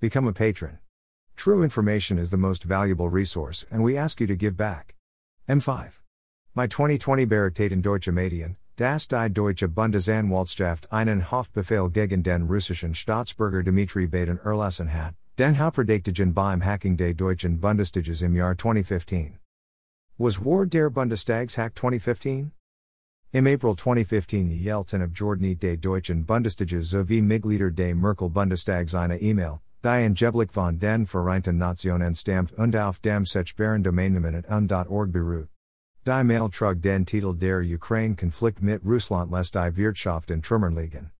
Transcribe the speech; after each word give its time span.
Become 0.00 0.28
a 0.28 0.32
patron. 0.32 0.78
True 1.34 1.64
information 1.64 2.18
is 2.18 2.30
the 2.30 2.36
most 2.36 2.62
valuable 2.62 3.08
resource, 3.08 3.66
and 3.68 3.82
we 3.82 3.96
ask 3.96 4.20
you 4.20 4.28
to 4.28 4.36
give 4.36 4.56
back. 4.56 4.94
M5. 5.48 6.02
My 6.54 6.68
2020 6.68 7.26
Berictaten 7.26 7.82
Deutsche 7.82 8.12
Medien, 8.12 8.54
das 8.76 9.08
die 9.08 9.26
Deutsche 9.26 9.66
Bundesanwaltschaft 9.66 10.86
einen 10.92 11.20
Haftbefehl 11.20 11.90
gegen 11.90 12.22
den 12.22 12.46
russischen 12.46 12.94
Staatsbürger 12.94 13.64
Dmitri 13.64 14.06
Badin 14.06 14.38
erlassen 14.44 14.92
hat, 14.92 15.16
den 15.36 15.56
Hauptverdächtigen 15.56 16.32
beim 16.32 16.60
Hacking 16.60 16.96
des 16.96 17.16
Deutschen 17.16 17.58
Bundestages 17.58 18.22
im 18.22 18.36
Jahr 18.36 18.56
2015. 18.56 19.40
Was 20.16 20.38
War 20.44 20.64
der 20.64 20.90
Bundestags 20.90 21.58
Hack 21.58 21.74
2015? 21.74 22.52
Im 23.32 23.46
April 23.48 23.74
2015 23.74 24.52
Yelton 24.52 25.02
of 25.02 25.10
Jordanie 25.12 25.56
des 25.56 25.80
Deutschen 25.80 26.24
Bundestages 26.24 26.90
sowie 26.90 27.20
Mitglieder 27.20 27.72
des 27.72 27.96
Merkel 27.96 28.30
Bundestags 28.30 28.94
eine 28.94 29.20
E-Mail, 29.20 29.58
die 29.84 29.88
angeblich 29.88 30.50
von 30.50 30.78
den 30.78 31.06
Vereinten 31.06 31.58
Nationen 31.58 32.14
stammt 32.14 32.52
und 32.52 32.74
auf 32.76 33.00
dem 33.00 33.24
Sechbaren 33.24 33.82
Domainnamen 33.82 34.44
un.org 34.48 35.12
beruht. 35.12 35.48
Die 36.06 36.24
Mail 36.24 36.48
trug 36.50 36.80
den 36.82 37.04
Titel 37.04 37.34
der 37.34 37.60
Ukraine-Konflikt 37.60 38.62
mit 38.62 38.82
Russland 38.84 39.30
lässt 39.30 39.54
die 39.54 39.76
Wirtschaft 39.76 40.30
in 40.30 40.42
Trümmern 40.42 40.74
liegen. 40.74 41.10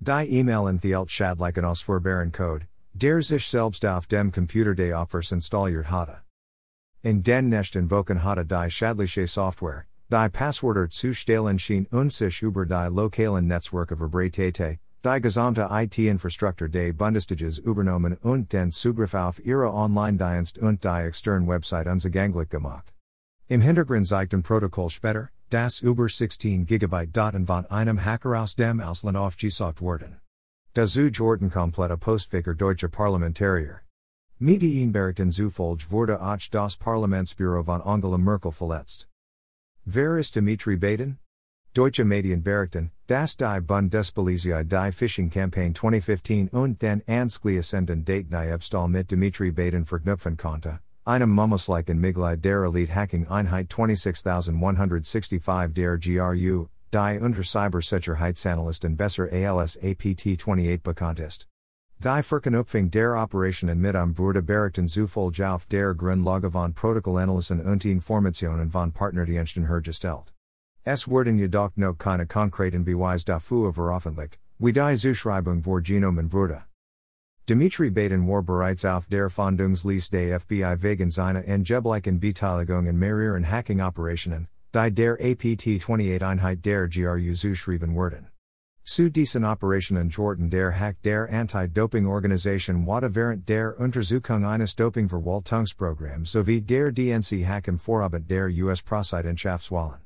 Die 0.00 0.38
E-Mail 0.38 0.68
enthielt 0.68 1.10
schadlichen 1.10 1.64
Ausfuhrbaren 1.64 2.32
Code, 2.32 2.66
der 2.92 3.22
sich 3.22 3.46
selbst 3.46 3.86
auf 3.86 4.08
dem 4.08 4.32
Computer 4.32 4.74
des 4.74 4.92
Opfers 4.92 5.32
installiert 5.32 5.90
hatte. 5.90 6.22
In 7.02 7.22
den 7.22 7.48
nächsten 7.48 7.90
Wochen 7.90 8.22
hatte 8.22 8.44
die 8.44 8.70
schadliche 8.70 9.26
Software, 9.26 9.84
die 10.10 10.28
Passwörter 10.28 10.90
zu 10.90 11.14
stehlen 11.14 11.58
schien 11.58 11.86
und 11.86 12.12
sich 12.12 12.42
über 12.42 12.66
die 12.66 12.88
lokalen 12.90 13.46
Netzwerke 13.46 13.96
verbreitete, 13.96 14.78
Die 15.04 15.20
gesamte 15.20 15.66
IT-Infrastruktur 15.68 16.68
des 16.68 16.96
Bundestages 16.96 17.58
übernommen 17.58 18.16
und 18.22 18.52
den 18.52 18.70
Zugriff 18.70 19.14
auf 19.14 19.44
ihre 19.44 19.72
Online-Dienst 19.72 20.58
und 20.58 20.84
die 20.84 21.06
externe 21.08 21.48
Website 21.48 21.88
unzugänglich 21.88 22.48
gemacht. 22.48 22.92
Im 23.48 23.60
Hintergrund 23.62 24.06
zeigten 24.06 24.44
Protokoll 24.44 24.90
später, 24.90 25.30
dass 25.50 25.80
über 25.80 26.08
16 26.08 26.66
GB 26.66 27.08
Daten 27.08 27.48
von 27.48 27.66
einem 27.66 27.98
Hacker 28.04 28.40
aus 28.40 28.54
dem 28.54 28.80
Ausland 28.80 29.16
aufgesaugt 29.16 29.80
wurden. 29.80 30.20
Dazu 30.74 31.10
komplette 31.50 31.98
Postfächer 31.98 32.54
deutsche 32.54 32.88
Parlamentarier. 32.88 33.80
Medienberichten 34.38 35.32
zufolge 35.32 35.90
wurde 35.90 36.22
auch 36.22 36.48
das 36.52 36.76
Parlamentsbüro 36.76 37.64
von 37.64 37.82
Angela 37.82 38.18
Merkel 38.18 38.52
verletzt. 38.52 39.08
Wer 39.84 40.18
ist 40.18 40.36
Dimitri 40.36 40.76
Badin? 40.76 41.18
Deutsche 41.74 42.04
Medien 42.04 42.42
berichten, 42.42 42.90
dass 43.06 43.34
die 43.34 43.60
Bundespolizei 43.62 44.62
die 44.62 44.92
Phishing 44.92 45.30
Campaign 45.30 45.74
2015 45.74 46.48
und 46.48 46.82
den 46.82 47.02
anschließenden 47.08 48.04
Datendiebstahl 48.04 48.88
mit 48.88 49.10
Dimitri 49.10 49.50
Badin 49.50 49.86
verknüpfen 49.86 50.36
konnte, 50.36 50.80
einem 51.06 51.30
mummuslichen 51.30 51.98
Mitglied 51.98 52.44
der 52.44 52.64
Elite 52.64 52.94
Hacking 52.94 53.26
Einheit 53.26 53.70
26165 53.70 55.72
der 55.72 55.96
GRU, 55.96 56.66
die 56.92 57.18
unter 57.18 57.42
Cybersicherheitsanalysten 57.42 58.98
besser 58.98 59.32
als 59.32 59.78
APT 59.78 60.26
28 60.26 60.82
bekannt 60.82 61.20
ist. 61.20 61.48
Die 62.04 62.22
Verknüpfung 62.22 62.90
der 62.90 63.16
Operationen 63.16 63.80
mit 63.80 63.96
am 63.96 64.18
wurde 64.18 64.42
berichten 64.42 64.88
zufolge 64.88 65.48
auf 65.48 65.64
der 65.64 65.94
Grundlage 65.94 66.50
von 66.50 66.74
Protokollanalysen 66.74 67.62
und 67.62 67.86
Informationen 67.86 68.70
von 68.70 68.92
Partnerdiensten 68.92 69.68
hergestellt. 69.68 70.34
Es 70.84 71.06
wurden 71.06 71.38
jedoch 71.38 71.70
noch 71.76 71.94
keine 71.96 72.26
konkreten 72.26 72.84
Beweise 72.84 73.24
dafür 73.24 73.72
veröffentlicht, 73.72 74.40
wie 74.58 74.72
die 74.72 74.96
Zuschreibung 74.96 75.62
vorgenommen 75.62 76.32
wurde. 76.32 76.62
Dimitri 77.48 77.90
Badin 77.90 78.26
war 78.26 78.42
bereits 78.42 78.84
auf 78.84 79.06
der 79.06 79.30
Fahndungsliste 79.30 80.16
der 80.16 80.40
FBI 80.40 80.82
wegen 80.82 81.10
seiner 81.10 81.46
angeblichen 81.46 82.18
Beteiligung 82.18 82.86
in 82.86 82.98
mehreren 82.98 83.48
Hacking-Operationen, 83.48 84.48
die 84.74 84.90
der 84.92 85.20
APT-28-Einheit 85.20 86.64
der 86.64 86.88
GRU 86.88 87.34
zuschrieben 87.34 87.94
wurden. 87.94 88.28
Zu 88.82 89.08
diesen 89.08 89.44
Operationen 89.44 90.08
Jordan 90.08 90.50
der 90.50 90.72
Hack 90.72 91.00
der 91.04 91.28
Anti-Doping-Organisation 91.30 92.86
wurde 92.86 93.14
während 93.14 93.48
der 93.48 93.78
Untersuchung 93.78 94.44
eines 94.44 94.74
Dopingverwaltungsprogramms 94.74 96.32
sowie 96.32 96.60
der 96.60 96.90
DNC 96.90 97.46
Hack 97.46 97.68
im 97.68 97.78
Vorabend 97.78 98.28
der 98.28 98.48
US-Präsidentschaftswahlen. 98.48 100.00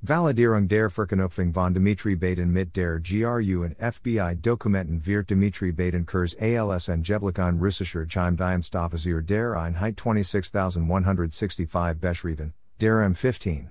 Validierung 0.00 0.68
der 0.68 0.90
Verknüpfung 0.90 1.52
von 1.52 1.74
Dimitri 1.74 2.14
Badin 2.14 2.52
mit 2.52 2.76
der 2.76 3.00
GRU 3.00 3.64
und 3.64 3.76
FBI 3.80 4.36
Dokumenten 4.36 5.04
wird 5.04 5.28
Dimitri 5.28 5.72
Badin 5.72 6.06
Kurs 6.06 6.36
als 6.36 6.88
angeblich 6.88 7.36
ein 7.40 7.58
russischer 7.58 8.06
Geheimdienstoffizier 8.06 9.22
der 9.22 9.56
Einheit 9.56 9.96
26165 9.96 11.68
beschrieben, 12.00 12.54
der 12.80 13.00
am 13.04 13.16
15. 13.16 13.70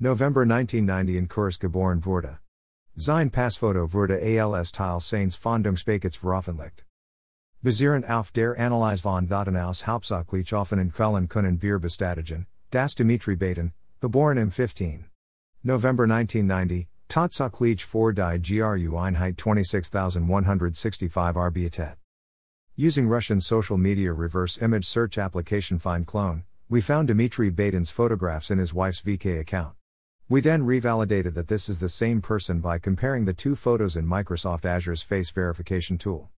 November 0.00 0.40
1990 0.42 1.16
in 1.16 1.28
Kursk 1.28 1.60
geboren 1.60 2.04
wurde. 2.04 2.40
Sein 2.96 3.30
Passfoto 3.30 3.92
wurde 3.92 4.18
als 4.42 4.72
Teil 4.72 4.98
seines 4.98 5.36
Fahndungspakets 5.36 6.16
veröffentlicht. 6.16 6.84
Basierend 7.62 8.10
auf 8.10 8.32
der 8.32 8.58
Analyse 8.58 9.02
von 9.02 9.28
Daten 9.28 9.56
aus 9.56 9.86
hauptsächlich 9.86 10.52
offenen 10.52 10.90
Quellen 10.90 11.28
können 11.28 11.62
wir 11.62 11.78
bestätigen, 11.78 12.48
dass 12.72 12.96
Dimitri 12.96 13.36
Badin, 13.36 13.72
geboren 14.00 14.36
im 14.36 14.50
15. 14.50 15.09
November 15.62 16.06
1990, 16.06 16.88
Tatsächlich 17.06 17.84
vor 17.84 18.14
die 18.14 18.38
GRU 18.38 18.96
Einheit 18.96 19.36
26165 19.36 21.36
arbeitet. 21.36 21.98
Using 22.76 23.06
Russian 23.06 23.42
social 23.42 23.76
media 23.76 24.14
reverse 24.14 24.56
image 24.56 24.86
search 24.86 25.18
application 25.18 25.78
Find 25.78 26.06
Clone, 26.06 26.44
we 26.70 26.80
found 26.80 27.08
Dmitry 27.08 27.50
Badin's 27.50 27.90
photographs 27.90 28.50
in 28.50 28.56
his 28.56 28.72
wife's 28.72 29.02
VK 29.02 29.38
account. 29.38 29.74
We 30.30 30.40
then 30.40 30.62
revalidated 30.62 31.34
that 31.34 31.48
this 31.48 31.68
is 31.68 31.78
the 31.78 31.90
same 31.90 32.22
person 32.22 32.60
by 32.60 32.78
comparing 32.78 33.26
the 33.26 33.34
two 33.34 33.54
photos 33.54 33.98
in 33.98 34.06
Microsoft 34.06 34.64
Azure's 34.64 35.02
face 35.02 35.30
verification 35.30 35.98
tool. 35.98 36.30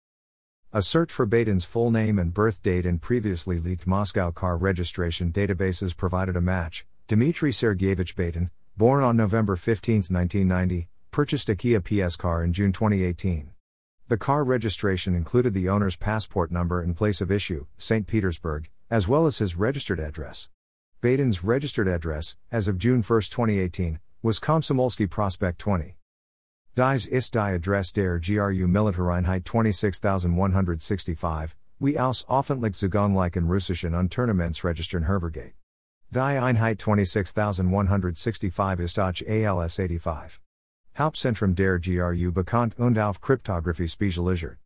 A 0.73 0.81
search 0.81 1.13
for 1.13 1.25
Badin's 1.25 1.63
full 1.63 1.91
name 1.91 2.19
and 2.19 2.33
birth 2.33 2.61
date 2.61 2.85
in 2.85 2.99
previously 2.99 3.57
leaked 3.57 3.87
Moscow 3.87 4.31
car 4.31 4.57
registration 4.57 5.31
databases 5.31 5.95
provided 5.95 6.35
a 6.35 6.41
match. 6.41 6.85
Dmitry 7.07 7.51
Sergeyevich 7.51 8.15
Badin, 8.15 8.49
Born 8.75 9.03
on 9.03 9.15
November 9.15 9.55
15, 9.55 9.97
1990, 10.09 10.87
purchased 11.11 11.47
a 11.47 11.55
Kia 11.55 11.79
PS 11.79 12.15
car 12.15 12.43
in 12.43 12.53
June 12.53 12.71
2018. 12.71 13.51
The 14.07 14.17
car 14.17 14.43
registration 14.43 15.13
included 15.13 15.53
the 15.53 15.69
owner's 15.69 15.95
passport 15.95 16.51
number 16.51 16.81
and 16.81 16.97
place 16.97 17.21
of 17.21 17.31
issue, 17.31 17.67
St. 17.77 18.07
Petersburg, 18.07 18.71
as 18.89 19.07
well 19.07 19.27
as 19.27 19.37
his 19.37 19.55
registered 19.55 19.99
address. 19.99 20.49
Badin's 21.01 21.43
registered 21.43 21.87
address, 21.87 22.35
as 22.51 22.67
of 22.67 22.79
June 22.79 23.03
1, 23.03 23.05
2018, 23.05 23.99
was 24.23 24.39
Komsomolsky 24.39 25.07
Prospect 25.07 25.61
20. 25.61 25.95
Dies 26.75 27.05
ist 27.05 27.33
die 27.33 27.53
Adresse 27.53 27.93
der 27.93 28.17
GRU 28.17 28.67
Militäreinheit 28.67 29.45
26165, 29.45 31.55
wie 31.79 31.99
aus 31.99 32.25
offentlich 32.27 32.73
zugänglichen 32.73 33.47
russischen 33.47 33.93
Unternehmensregistern 33.93 35.03
hervorgeht. 35.03 35.53
Die 36.13 36.19
Einheit 36.19 36.79
26165 36.79 38.53
ist 38.77 38.99
auch 38.99 39.13
ALS 39.27 39.75
85. 39.77 40.41
Hauptzentrum 40.95 41.55
der 41.55 41.79
GRU 41.79 42.31
bekannt 42.31 42.77
und 42.77 42.99
auf 42.99 43.19
Kryptographie 43.19 43.87
spezialisiert. 43.87 44.59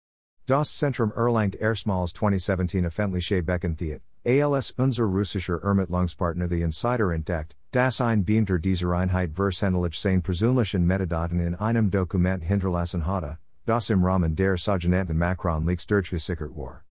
Das 0.45 0.75
Zentrum 0.75 1.13
erlangt 1.15 1.55
erstmals 1.55 2.11
2017 2.11 2.85
öffentliche 2.85 3.43
Bekanntheit, 3.43 4.01
ALS 4.25 4.71
unser 4.71 5.05
russischer 5.05 5.63
Ermittlungspartner 5.63 6.49
the 6.49 6.63
Insider 6.63 7.13
entdeckt, 7.13 7.55
das 7.71 8.01
ein 8.01 8.25
Beamter 8.25 8.59
dieser 8.59 8.91
Einheit 8.91 9.33
versendelich 9.33 9.97
seine 9.97 10.19
persönlichen 10.19 10.85
Metadaten 10.85 11.39
in 11.39 11.55
einem 11.55 11.89
Dokument 11.89 12.43
hinterlassen 12.43 13.05
hatte, 13.05 13.37
das 13.65 13.89
im 13.89 14.03
Rahmen 14.03 14.35
der 14.35 14.57
sogenannten 14.57 15.17
Macron 15.17 15.65
Leaks 15.65 15.87
durchgesickert 15.87 16.53
war. 16.57 16.86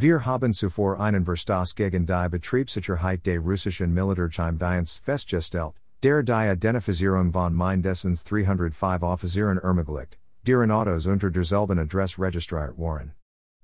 Wir 0.00 0.24
haben 0.24 0.52
zuvor 0.52 1.00
einen 1.00 1.24
Verstoß 1.24 1.74
gegen 1.74 2.06
die 2.06 2.28
Betriebssicherheit 2.30 3.26
des 3.26 3.40
russischen 3.40 3.92
Militärgeheimdienstes 3.92 4.98
festgestellt, 4.98 5.72
der 6.04 6.22
die 6.22 6.52
Identifizierung 6.52 7.32
von 7.32 7.52
mindestens 7.52 8.22
305 8.22 9.02
Offizieren 9.02 9.58
ermöglicht, 9.58 10.16
deren 10.46 10.70
Autos 10.70 11.06
unter 11.06 11.32
derselben 11.32 11.80
Adresse 11.80 12.22
registriert 12.22 12.78
waren. 12.78 13.14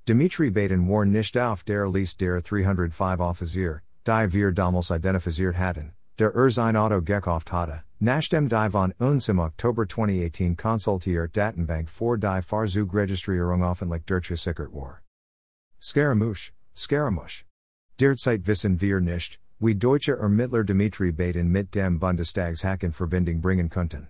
Dimitri 0.09 0.51
Badin 0.51 0.89
war 0.89 1.05
nicht 1.05 1.39
auf 1.39 1.63
der 1.63 1.89
Liste 1.89 2.25
der 2.25 2.41
305 2.41 3.21
Offizier, 3.21 3.83
die 4.05 4.33
wir 4.33 4.51
damals 4.51 4.91
identifiziert 4.91 5.57
hatten, 5.57 5.93
der 6.19 6.35
er 6.35 6.51
sein 6.51 6.77
Auto 6.77 7.01
gekauft 7.01 7.53
hatte, 7.53 7.85
nachdem 8.01 8.49
die 8.49 8.71
von 8.71 8.93
uns 8.99 9.29
im 9.29 9.39
Oktober 9.39 9.87
2018 9.87 10.57
konsultiert 10.57 11.37
Datenbank 11.37 11.89
vor 11.89 12.19
die 12.19 12.43
Fahrzeugregistrierung 12.43 13.63
öffentlich 13.63 14.05
durchgesickert 14.05 14.73
war. 14.73 15.04
Scaramouche, 15.85 16.51
Scaramouche. 16.75 17.45
Derzeit 17.99 18.47
wissen 18.47 18.81
wir 18.81 19.03
nicht, 19.03 19.37
wie 19.61 19.75
deutsche 19.75 20.13
er 20.13 20.23
Ermittler 20.23 20.65
Dimitri 20.65 21.13
Badin 21.13 21.51
mit 21.51 21.73
dem 21.73 21.99
Bundestagshack 21.99 22.83
in 22.83 22.91
Verbindung 22.91 23.43
bringen 23.43 23.69
konnten. 23.69 24.09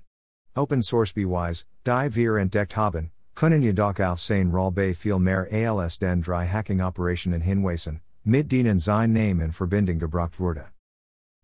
Open 0.55 0.85
Source 0.85 1.13
Beweis, 1.13 1.65
die 1.85 2.15
wir 2.15 2.37
entdeckt 2.37 2.77
haben, 2.77 3.11
Können 3.35 3.63
jedoch 3.63 3.99
auf 3.99 4.21
sein 4.21 4.53
Rollbay 4.53 4.95
viel 4.95 5.19
mehr 5.19 5.49
als 5.51 5.99
den 5.99 6.23
drei 6.23 6.47
Hacking 6.47 6.81
Operation 6.81 7.33
in 7.33 7.41
Hinweisen, 7.41 8.01
mit 8.23 8.53
denen 8.53 8.79
sein 8.79 9.13
Name 9.13 9.43
in 9.43 9.51
Verbindung 9.51 9.99
gebracht 9.99 10.39
wurde. 10.39 10.67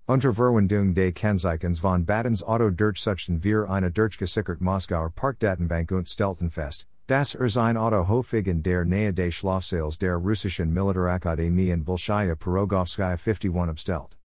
Unter 0.06 0.32
Verwendung 0.32 0.94
des 0.94 1.12
Kennzeichens 1.12 1.80
von 1.80 2.04
Badins 2.04 2.44
Auto 2.44 2.70
durch 2.70 3.00
suchten 3.00 3.42
wir 3.42 3.68
eine 3.68 3.90
durchgesickert 3.90 4.60
Moskauer 4.60 5.10
Parkdatenbank 5.10 5.90
und 5.90 6.08
stellten 6.08 6.50
fest, 6.52 6.86
Das 7.10 7.34
Erzine 7.34 7.76
Auto 7.76 8.06
Hofig 8.06 8.46
in 8.46 8.62
der 8.62 8.84
Nähe 8.84 9.12
des 9.12 9.34
Schlafsaals 9.34 9.98
der 9.98 10.14
russischen 10.14 10.72
Militärakademie 10.72 11.70
in 11.70 11.82
Bolshaya 11.82 12.36
Pirogovskaya 12.36 13.16
51 13.16 13.52
abstellt. 13.68 14.16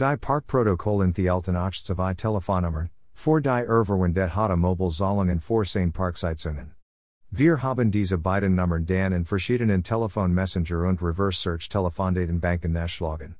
Die 0.00 0.16
Parkprotokoll 0.16 1.04
enthielten 1.04 1.54
auch 1.54 1.70
zwei 1.70 2.12
Telefonnummern, 2.12 2.90
für 3.14 3.40
die 3.40 3.48
Erverwendet 3.48 4.34
hatte 4.34 4.56
Mobilzahlungen 4.56 5.38
für 5.38 5.64
seine 5.64 5.92
Parksitzungen. 5.92 6.72
Wir 7.30 7.62
haben 7.62 7.92
diese 7.92 8.18
beiden 8.18 8.56
Nummern 8.56 8.84
dann 8.84 9.12
in 9.12 9.24
verschiedenen 9.24 9.84
Telefonmessenger 9.84 10.88
und 10.88 11.00
Reverse 11.02 11.40
Search 11.40 11.68
Telefondaten 11.68 12.40
Telefondatenbanken 12.40 12.72
nachschlagen. 12.72 13.36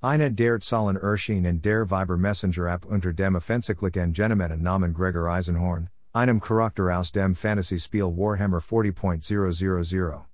Eine 0.00 0.32
der 0.32 0.58
Zahlen 0.58 0.96
erschien 0.96 1.44
in 1.44 1.62
der 1.62 1.88
Viber 1.88 2.16
Messenger 2.16 2.66
App 2.66 2.84
unter 2.84 3.12
dem 3.12 3.36
offensichtlichen 3.36 4.12
Genomenen 4.12 4.60
Namen 4.60 4.92
Gregor 4.92 5.28
Eisenhorn, 5.28 5.88
einem 6.12 6.40
Charakter 6.40 6.98
aus 6.98 7.12
dem 7.12 7.34
Fantasy-Spiel 7.34 8.16
Warhammer 8.16 8.60
40.000. 8.60 10.24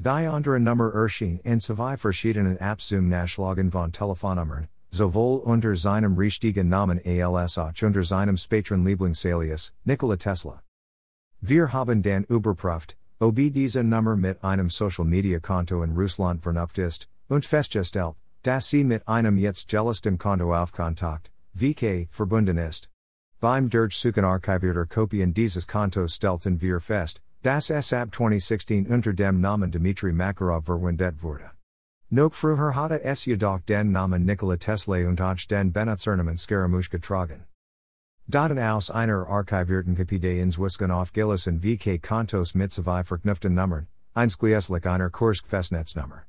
Die 0.00 0.08
andere 0.08 0.60
Nummer 0.60 0.92
erschien 0.94 1.40
in 1.40 1.60
zwei 1.60 1.96
verschiedenen 1.96 2.56
Apps 2.58 2.88
zum 2.88 3.08
Nachschlagen 3.08 3.70
von 3.70 3.90
Telefonnummern, 3.90 4.68
sowohl 4.90 5.40
unter 5.40 5.74
seinem 5.74 6.16
richtigen 6.16 6.68
Namen 6.68 7.00
als 7.04 7.58
auch 7.58 7.72
unter 7.82 8.04
seinem 8.04 8.36
Spatron 8.36 8.84
Lieblingsalias, 8.84 9.72
Nikola 9.84 10.16
Tesla. 10.16 10.62
Wir 11.40 11.72
haben 11.72 12.02
dann 12.02 12.24
überprüft, 12.24 12.96
ob 13.20 13.36
diese 13.36 13.82
Nummer 13.82 14.16
mit 14.16 14.42
einem 14.44 14.70
Social 14.70 15.04
Media 15.04 15.40
Konto 15.40 15.82
in 15.82 15.96
Russland 15.96 16.42
vernünft 16.42 16.78
ist, 16.78 17.08
und 17.28 17.44
festgestellt, 17.44 18.14
dass 18.42 18.70
sie 18.70 18.84
mit 18.84 19.06
einem 19.08 19.36
jetzt 19.36 19.68
gelisten 19.68 20.16
Konto 20.18 20.54
auf 20.54 20.72
Kontakt, 20.72 21.30
VK, 21.54 22.08
verbunden 22.10 22.58
ist. 22.58 22.88
Beim 23.40 23.70
Durchsuchen 23.70 24.24
archivierter 24.24 24.84
Kopien 24.84 25.32
dieses 25.32 25.64
Kontos 25.64 26.16
stellten 26.16 26.60
wir 26.60 26.80
fest, 26.80 27.20
das 27.44 27.70
es 27.70 27.92
ab 27.92 28.12
2016 28.12 28.88
unter 28.88 29.12
dem 29.12 29.40
Namen 29.40 29.70
Dmitry 29.70 30.12
Makarov 30.12 30.64
verwendet 30.64 31.22
wurde. 31.22 31.52
Noch 32.10 32.34
früher 32.34 32.74
hatte 32.74 33.00
es 33.04 33.26
jedoch 33.26 33.60
den 33.60 33.92
Namen 33.92 34.24
Nikola 34.24 34.56
Tesla 34.56 35.06
und 35.06 35.20
auch 35.20 35.36
den 35.36 35.72
Benutzernamen 35.72 36.36
Scaramouche 36.36 36.90
getragen. 36.90 37.44
Daten 38.26 38.58
aus 38.58 38.90
einer 38.90 39.28
archivierten 39.28 39.96
Kopie 39.96 40.18
des 40.18 40.36
Inzwisken 40.42 40.90
aufgelassen 40.90 41.60
VK 41.60 42.02
Kontos 42.02 42.56
mit 42.56 42.72
zwei 42.72 43.04
verknüpften 43.04 43.54
Nummern, 43.54 43.86
einschließlich 44.14 44.84
einer 44.84 45.10
Kursk-Festnetznummer. 45.10 46.24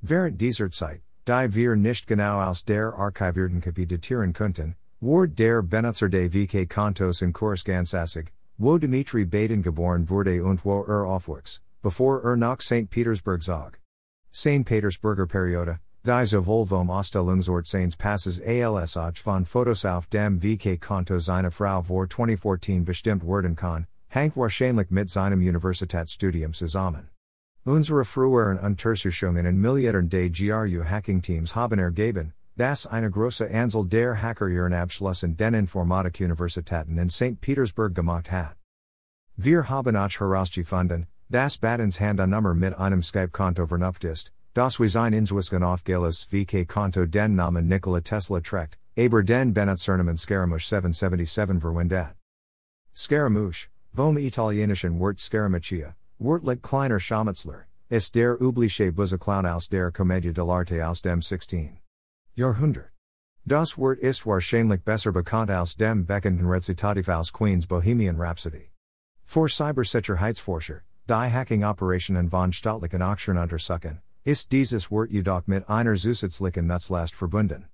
Während 0.00 0.40
dieser 0.40 0.68
Zeit, 0.72 1.02
die 1.28 1.54
wir 1.54 1.76
nicht 1.76 2.08
genau 2.08 2.42
aus 2.42 2.64
der 2.64 2.92
archivierten 2.92 3.60
Kopie 3.60 3.86
datieren 3.86 4.32
konnten, 4.32 4.74
Ward 5.04 5.36
der 5.36 5.60
Benutzer 5.60 6.08
de 6.08 6.30
VK 6.30 6.66
Kontos 6.66 7.20
in 7.20 7.30
Korresgansasig, 7.30 8.28
wo 8.58 8.78
Dmitri 8.78 9.26
Badin 9.26 9.62
geboren 9.62 10.08
wurde 10.08 10.42
und 10.42 10.64
wo 10.64 10.82
er 10.84 11.04
aufwuchs, 11.04 11.60
bevor 11.82 12.22
er 12.24 12.36
nach 12.38 12.62
St. 12.62 12.88
Petersburg 12.88 13.42
zog. 13.42 13.78
St. 14.32 14.64
Petersburger 14.64 15.26
Periode, 15.26 15.78
die 16.06 16.24
sowohl 16.24 16.66
vom 16.66 16.88
Ausstellungsort 16.88 17.66
seines 17.66 17.96
Passes 17.98 18.40
als 18.40 18.96
auch 18.96 19.14
von 19.18 19.44
Fotos 19.44 19.84
auf 19.84 20.06
dem 20.08 20.40
VK 20.40 20.80
Konto 20.80 21.18
seiner 21.18 21.50
Frau 21.50 21.82
vor 21.82 22.08
2014 22.08 22.86
bestimmt 22.86 23.26
werden 23.26 23.56
kann, 23.56 23.86
Hank 24.08 24.34
wahrscheinlich 24.38 24.90
mit 24.90 25.10
seinem 25.10 25.40
Universitätsstudium 25.40 26.54
zusammen. 26.54 27.10
Unsere 27.66 28.06
früheren 28.06 28.58
Untersuchungen 28.58 29.44
in 29.44 29.60
Milliardern 29.60 30.08
de 30.08 30.30
GRU 30.30 30.82
Hacking 30.82 31.20
Teams 31.20 31.54
haben 31.54 31.78
ergeben, 31.78 32.32
Das 32.56 32.86
eine 32.86 33.10
große 33.10 33.50
Anzahl 33.50 33.84
der 33.84 34.22
Hacker 34.22 34.46
ihren 34.46 34.74
Abschluss 34.74 35.24
in 35.24 35.36
den 35.36 35.54
Informatik-Universitäten 35.54 36.98
in 36.98 37.10
St. 37.10 37.40
Petersburg 37.40 37.96
gemacht 37.96 38.30
hat. 38.30 38.56
Wir 39.36 39.68
haben 39.68 39.96
auch 39.96 40.20
herausgefunden, 40.20 41.08
das 41.28 41.58
Badins 41.58 41.98
Hand 41.98 42.20
an 42.20 42.30
Nummer 42.30 42.54
mit 42.54 42.78
einem 42.78 43.02
Skype-Konto 43.02 43.66
vernünft 43.66 44.04
ist, 44.04 44.30
das 44.52 44.78
wie 44.78 44.96
ein 44.96 45.12
Inzwisken 45.12 45.64
aufgeles 45.64 46.28
VK-Konto 46.30 47.06
den 47.06 47.34
Namen 47.34 47.66
Nikola 47.66 48.00
Tesla 48.00 48.38
trägt, 48.40 48.78
aber 48.96 49.24
den 49.24 49.52
Benutzernamen 49.52 50.16
Scaramouche 50.16 50.64
777 50.68 51.60
verwendet. 51.60 52.14
Scaramouche, 52.94 53.66
vom 53.92 54.16
italienischen 54.16 55.00
Wort 55.00 55.18
Scaramuccia, 55.18 55.96
Wortlich 56.20 56.62
kleiner 56.62 57.00
Scharmützler, 57.00 57.66
ist 57.90 58.14
der 58.14 58.40
übliche 58.40 58.92
Buzzeclown 58.92 59.44
aus 59.46 59.68
der 59.68 59.90
Komödie 59.90 60.32
dell'arte 60.32 60.80
aus 60.88 61.02
dem 61.02 61.20
16. 61.20 61.80
Jahrhundert. 62.36 62.90
Das 63.46 63.78
Wort 63.78 64.00
ist 64.00 64.26
wahrscheinlich 64.26 64.82
besser 64.84 65.12
bekannt 65.12 65.52
aus 65.52 65.76
dem 65.76 66.04
bekannten 66.04 66.46
Rezitativ 66.46 67.08
aus 67.08 67.32
Queen's 67.32 67.64
Bohemian 67.64 68.16
Rhapsody. 68.16 68.72
For 69.24 69.48
Cybersicherheitsforscher, 69.48 70.82
die 71.08 71.30
Hacking 71.30 71.62
Operationen 71.62 72.28
von 72.28 72.50
staatlichen 72.50 73.02
Aktien 73.02 73.38
untersuchen, 73.38 74.00
ist 74.24 74.50
dieses 74.50 74.90
Wort 74.90 75.12
jedoch 75.12 75.46
mit 75.46 75.68
einer 75.68 75.94
zusätzlichen 75.94 76.66
Nutzlast 76.66 77.14
verbunden. 77.14 77.68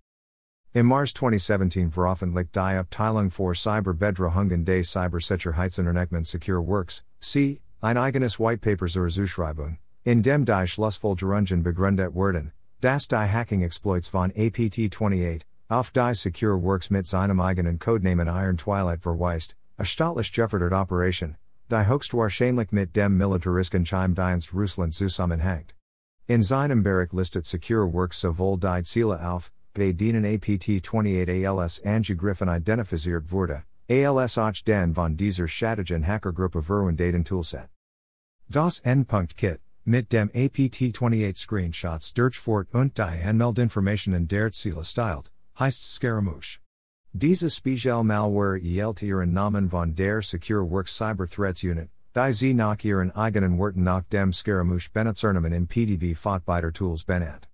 Im 0.75 0.87
Mars 0.87 1.15
2017 1.15 1.91
veröffentlicht 1.91 2.55
die 2.55 2.59
Abteilung 2.59 3.31
für 3.31 3.55
Cyberbedrohungen 3.55 4.67
des 4.67 4.93
Cybersicherheitsunternehmen 4.93 6.25
Secure 6.25 6.67
Works, 6.67 7.03
C, 7.21 7.63
ein 7.81 7.97
eigenes 7.97 8.39
Whitepaper 8.39 8.89
zur 8.89 9.09
Zuschreibung, 9.09 9.79
in 10.05 10.23
dem 10.23 10.45
die 10.45 10.67
Schlussfolgerungen 10.67 11.63
begründet 11.63 12.15
werden, 12.15 12.53
Das 12.81 13.07
die 13.07 13.15
Hacking 13.15 13.61
Exploits 13.61 14.09
von 14.09 14.33
APT28, 14.33 15.43
auf 15.69 15.91
die 15.91 16.15
Secure 16.15 16.63
Works 16.63 16.89
mit 16.89 17.07
seinem 17.07 17.39
eigenen 17.39 17.79
Codenamen 17.79 18.27
Iron 18.27 18.57
Twilight 18.57 19.03
verweist, 19.03 19.55
a 19.77 19.85
staatlich 19.85 20.33
gefördert 20.33 20.73
Operation, 20.73 21.37
die 21.71 21.87
höchstwahrscheinlich 21.87 22.73
mit 22.73 22.97
dem 22.97 23.19
militarischen 23.19 23.85
Chimedienst 23.85 24.55
Russland 24.55 24.95
zusammenhängt. 24.95 25.75
In 26.27 26.43
seinem 26.43 26.83
Bericht 26.83 27.13
listet 27.13 27.45
Secure 27.45 27.93
Works 27.93 28.23
sowohl 28.23 28.59
die 28.59 28.83
Ziele 28.85 29.21
auf, 29.21 29.53
bei 29.75 29.93
denen 29.93 30.25
APT28 30.25 31.61
als 31.61 31.85
angegriffen 31.85 32.49
identifiziert 32.49 33.31
wurde, 33.31 33.63
als 33.91 34.39
auch 34.39 34.53
den 34.67 34.95
von 34.95 35.19
dieser 35.19 35.47
Hacker 35.47 36.07
Hackergruppe 36.07 36.63
verwendet 36.63 37.27
Toolset. 37.27 37.69
Das 38.49 38.81
Endpunkt-Kit 38.81 39.61
Mit 39.87 40.11
dem 40.11 40.29
APT28 40.31 41.39
Screenshots 41.39 42.13
Durchfort 42.13 42.69
und 42.75 42.99
die 42.99 43.23
Anmeldinformationen 43.25 44.29
der 44.29 44.53
Ziele 44.53 44.85
styled, 44.85 45.31
heißt 45.59 45.95
Scaramouche. 45.95 46.59
Diese 47.15 47.49
Spiegel 47.49 48.05
Malware 48.05 48.59
ELT 48.61 49.03
ihren 49.03 49.33
Namen 49.33 49.71
von 49.71 49.95
der 49.95 50.21
Secure 50.21 50.69
Works 50.71 50.95
Cyber 50.95 51.27
Threats 51.27 51.65
Unit, 51.65 51.89
die 52.15 52.33
sie 52.33 52.53
nach 52.53 52.85
ihren 52.85 53.11
eigenen 53.13 53.57
Worten 53.57 53.83
nach 53.83 54.05
dem 54.11 54.35
Scaramouche 54.35 54.91
Benutzernamen 54.93 55.55
im 55.55 55.67
PDB 55.67 56.15
Fotbiter 56.15 56.73
Tools 56.73 57.03
benannt. 57.03 57.49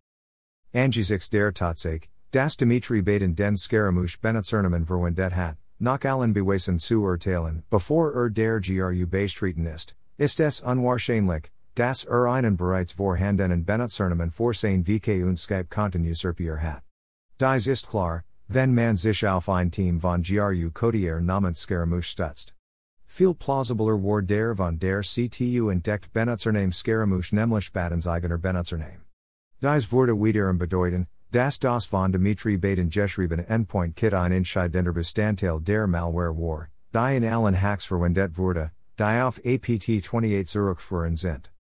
Angesichts 0.75 1.31
der 1.31 1.53
Tatsache, 1.53 2.09
das 2.33 2.57
Dimitri 2.57 3.03
Badin 3.03 3.37
den 3.37 3.57
Scaramouche 3.57 4.19
Benutzernamen 4.21 4.85
verwendet 4.85 5.37
hat, 5.37 5.59
nach 5.79 6.05
allen 6.05 6.33
Beweisen 6.33 6.81
zu 6.81 7.03
urteilen, 7.03 7.63
bevor 7.71 8.13
er 8.15 8.31
der 8.31 8.61
GRU 8.61 9.07
beistreten 9.07 9.65
ist, 9.67 9.95
ist 10.19 10.41
es 10.41 10.61
unwahrscheinlich, 10.61 11.53
Das 11.77 12.05
er 12.05 12.25
einen 12.25 12.57
bereits 12.57 12.93
vorhandenen 12.93 13.67
Benutzernamen 13.67 14.31
für 14.31 14.55
sein 14.55 14.83
VK 14.85 15.23
und 15.25 15.39
Skype 15.39 15.67
Konten 15.69 16.07
usurpier 16.07 16.57
hat. 16.57 16.83
Dies 17.39 17.67
ist 17.67 17.89
klar, 17.89 18.23
wenn 18.49 18.75
man 18.75 18.97
sich 18.97 19.29
auf 19.29 19.51
ein 19.51 19.71
Team 19.71 20.01
von 20.01 20.23
GRU 20.23 20.71
Codier 20.73 21.21
namens 21.21 21.61
Scaramouche 21.61 22.09
stutzt. 22.09 22.55
Viel 23.05 23.35
plausibler 23.35 24.03
war 24.03 24.23
der 24.23 24.57
von 24.57 24.79
der 24.79 25.03
CTU 25.03 25.69
entdeckt 25.69 26.15
Benutzername 26.15 26.73
Scaramouche 26.73 27.35
nämlich 27.35 27.71
Badins 27.71 28.07
eigener 28.07 28.39
Benutzername. 28.39 29.03
Dies 29.61 29.93
wurde 29.93 30.15
wiederum 30.15 30.57
bedeuten, 30.57 31.07
das 31.31 31.59
das 31.59 31.85
von 31.85 32.11
Dimitri 32.11 32.57
Badin 32.57 32.89
geschriebene 32.89 33.47
Endpoint 33.51 33.97
Kit 33.97 34.15
ein 34.15 34.33
entscheidender 34.33 34.95
Bestandteil 34.95 35.61
der 35.61 35.87
Malware 35.87 36.35
war, 36.35 36.69
die 36.95 37.17
in 37.19 37.25
allen 37.27 37.61
Hacks 37.61 37.85
verwendet 37.85 38.39
wurde, 38.39 38.71
die 38.99 39.23
auf 39.23 39.39
APT28 39.45 40.47
zurückführen 40.47 41.17
sind. 41.17 41.53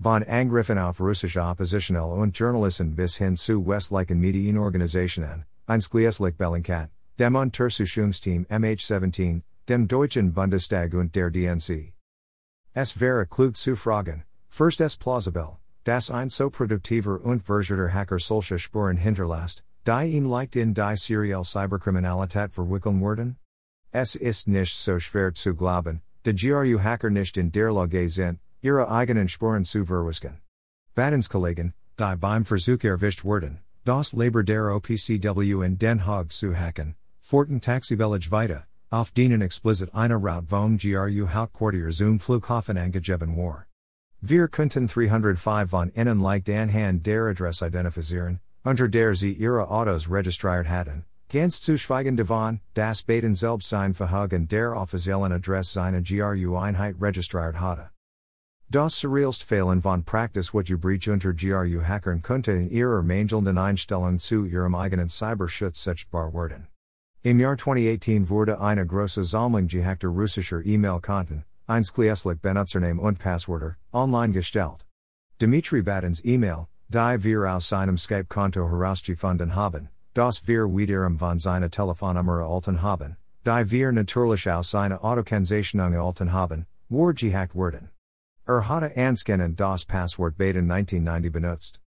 Von 0.00 0.22
Angriffen 0.22 0.78
auf 0.78 1.00
russische 1.00 1.42
Oppositionelle 1.42 2.14
und 2.14 2.38
Journalisten 2.38 2.94
bis 2.94 3.16
hin 3.16 3.36
zu 3.36 3.66
westlichen 3.66 4.20
Medienorganisationen, 4.20 5.44
einschließlich 5.66 6.36
Bellingcat, 6.36 6.88
dem 7.18 7.34
Untersuchungsteam 7.34 8.46
MH17, 8.48 9.42
dem 9.68 9.88
Deutschen 9.88 10.32
Bundestag 10.32 10.94
und 10.94 11.16
der 11.16 11.32
DNC. 11.32 11.92
Es 12.74 13.00
wäre 13.00 13.26
klug 13.26 13.56
zu 13.56 13.74
fragen, 13.74 14.22
first 14.48 14.80
es 14.80 14.96
plausibel, 14.96 15.58
dass 15.82 16.12
ein 16.12 16.28
so 16.28 16.48
produktiver 16.48 17.20
und 17.20 17.42
versierter 17.42 17.92
Hacker 17.92 18.20
solche 18.20 18.60
Spuren 18.60 18.98
hinterlässt, 18.98 19.64
die 19.84 20.16
ihn 20.16 20.26
leicht 20.26 20.54
in 20.54 20.74
die 20.74 20.96
serielle 20.96 21.44
Cyberkriminalität 21.44 22.54
verwickeln 22.54 23.00
werden? 23.00 23.36
Es 23.90 24.14
ist 24.14 24.46
nicht 24.46 24.76
so 24.76 25.00
schwer 25.00 25.34
zu 25.34 25.56
glauben, 25.56 26.02
De 26.24 26.34
GRU 26.34 26.78
Hacker 26.78 27.10
nicht 27.10 27.36
in 27.36 27.50
der 27.50 27.72
Lage 27.72 28.08
sind, 28.08 28.38
ihre 28.60 28.90
eigenen 28.90 29.28
Spuren 29.28 29.64
zu 29.64 29.84
verwischen. 29.84 30.38
Kollegen, 31.28 31.74
die 31.98 32.16
beim 32.16 32.44
Versuch 32.44 32.82
erwischt 32.84 33.24
wurden, 33.24 33.60
das 33.84 34.12
Labor 34.12 34.42
der 34.42 34.74
OPCW 34.74 35.64
in 35.64 35.78
Den 35.78 36.04
Haag 36.04 36.32
zu 36.32 36.54
hacken, 36.54 36.96
Forten 37.20 37.60
Taxivillage 37.60 38.30
Vita, 38.30 38.64
auf 38.90 39.12
denen 39.12 39.42
explicit 39.42 39.94
eine 39.94 40.16
Route 40.16 40.46
vom 40.48 40.78
GRU 40.78 41.28
Hauptquartier 41.28 41.90
zum 41.90 42.18
Flughafen 42.18 42.78
angegeben 42.78 43.36
war. 43.36 43.66
Wir 44.20 44.48
könnten 44.48 44.88
305 44.88 45.70
von 45.70 45.90
innen 45.90 46.20
leicht 46.20 46.48
anhand 46.48 47.06
der 47.06 47.26
Adresse 47.26 47.66
identifizieren, 47.66 48.40
unter 48.64 48.88
der 48.88 49.14
sie 49.14 49.32
ihre 49.32 49.68
Autos 49.70 50.10
registriert 50.10 50.68
hatten, 50.68 51.04
ganz 51.28 51.60
zu 51.60 51.78
schweigen 51.78 52.16
davon, 52.16 52.60
das 52.74 53.02
Badin 53.02 53.34
selbst 53.34 53.68
sein 53.68 53.94
Verhagen 53.94 54.48
der 54.48 54.74
offiziellen 54.74 55.32
Adresse 55.32 55.72
seiner 55.72 56.02
GRU 56.02 56.56
Einheit 56.56 56.96
registriert 57.00 57.60
hatte. 57.60 57.90
Das 58.70 58.94
surrealst 58.96 59.44
Fehlen 59.44 59.80
von 59.80 60.02
Praxis 60.02 60.52
what 60.52 60.68
you 60.68 60.76
breach 60.76 61.08
unter 61.08 61.32
GRU 61.32 61.80
Hackern 61.80 62.20
könnte 62.20 62.52
in 62.52 62.68
ihrer 62.68 63.02
mangelnden 63.02 63.56
Einstellung 63.56 64.18
zu 64.18 64.44
ihrem 64.44 64.74
eigenen 64.74 65.08
Cyberschutz 65.08 65.82
sichtbar 65.82 66.34
werden. 66.34 66.66
Im 67.22 67.40
Jahr 67.40 67.56
2018 67.56 68.28
wurde 68.28 68.60
eine 68.60 68.86
große 68.86 69.24
Sammlung 69.24 69.68
gehackter 69.68 70.08
russischer 70.08 70.60
E-Mail-Konten, 70.62 71.44
einschließlich 71.66 72.42
Benutzername 72.42 73.00
und 73.00 73.18
Passwörter, 73.18 73.76
online 73.90 74.34
gestellt. 74.34 74.84
Dmitry 75.40 75.80
Badin's 75.80 76.22
E-Mail, 76.22 76.66
die 76.88 77.24
wir 77.24 77.50
aus 77.50 77.70
seinem 77.70 77.96
Skype-Konto 77.96 78.68
herausgefunden 78.68 79.54
haben, 79.54 79.88
das 80.12 80.46
wir 80.46 80.66
wiederum 80.66 81.18
von 81.18 81.38
seiner 81.38 81.70
Telefonnummer 81.70 82.40
erhalten 82.40 82.82
haben, 82.82 83.16
die 83.46 83.70
wir 83.70 83.92
natürlich 83.92 84.50
aus 84.50 84.70
seiner 84.70 85.02
Autokennzeichnung 85.02 85.94
erhalten 85.94 86.34
haben, 86.34 86.66
war 86.90 87.14
gehackt 87.14 87.54
worden. 87.54 87.88
Er 88.48 88.66
hatte 88.66 88.96
anscannen 88.96 89.56
das 89.56 89.84
Passwort 89.84 90.38
Badin 90.38 90.70
1990 90.70 91.30
benutzt. 91.30 91.80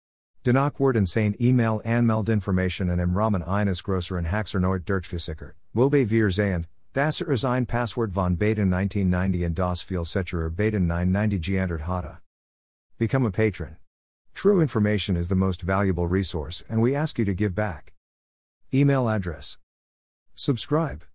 Danach 0.43 0.77
wurden 0.77 1.05
sein 1.05 1.33
E-Mail 1.39 1.79
Anmeldinformationen 1.85 2.99
im 2.99 3.15
Rahmen 3.15 3.41
eines 3.43 3.81
größeren 3.81 4.29
Hacks 4.29 4.53
erneut 4.53 4.85
durchgesickert, 4.85 5.55
wobei 5.73 6.09
wir 6.09 6.29
sehen, 6.31 6.67
dass 6.91 7.21
er 7.21 7.37
sein 7.37 7.65
Passwort 7.65 8.13
von 8.13 8.35
Badin 8.35 8.73
1990 8.73 9.45
und 9.45 9.57
das 9.57 9.81
viel 9.81 10.03
sicherer 10.03 10.49
Badin 10.49 10.85
990 10.85 11.41
geändert 11.41 11.87
hatte. 11.87 12.19
Become 12.97 13.25
a 13.25 13.31
patron. 13.31 13.77
True 14.33 14.61
information 14.61 15.15
is 15.15 15.29
the 15.29 15.35
most 15.35 15.61
valuable 15.61 16.07
resource 16.07 16.65
and 16.67 16.81
we 16.81 16.93
ask 16.93 17.17
you 17.17 17.23
to 17.23 17.33
give 17.33 17.55
back. 17.55 17.93
Email 18.73 19.07
address. 19.07 19.57
Subscribe. 20.35 21.05